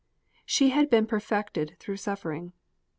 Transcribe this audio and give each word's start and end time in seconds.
She 0.47 0.69
had 0.71 0.89
been 0.89 1.05
perfected 1.05 1.75
through 1.77 1.97
suffering. 1.97 2.53